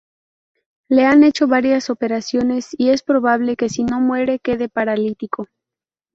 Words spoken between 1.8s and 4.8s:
operaciones y es probable que si no muere, quede